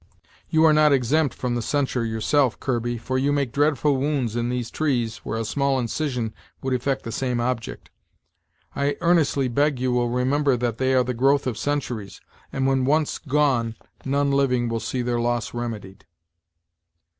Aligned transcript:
You 0.49 0.63
are 0.65 0.73
not 0.73 0.91
exempt 0.91 1.35
from 1.35 1.53
the 1.53 1.61
censure 1.61 2.03
yourself, 2.03 2.59
Kirby, 2.59 2.97
for 2.97 3.19
you 3.19 3.31
make 3.31 3.51
dreadful 3.51 3.97
wounds 3.97 4.35
in 4.35 4.49
these 4.49 4.71
trees 4.71 5.17
where 5.17 5.37
a 5.37 5.45
small 5.45 5.77
incision 5.77 6.33
would 6.63 6.73
effect 6.73 7.03
the 7.03 7.11
same 7.11 7.39
object. 7.39 7.91
I 8.75 8.97
earnestly 8.99 9.47
beg 9.47 9.79
you 9.79 9.91
will 9.91 10.09
remember 10.09 10.57
that 10.57 10.79
they 10.79 10.95
are 10.95 11.03
the 11.03 11.13
growth 11.13 11.45
of 11.45 11.55
centuries, 11.55 12.19
and 12.51 12.65
when 12.65 12.83
once 12.83 13.19
gone 13.19 13.75
none 14.03 14.31
living 14.31 14.69
will 14.69 14.79
see 14.79 15.03
their 15.03 15.19
loss 15.19 15.53
remedied." 15.53 16.03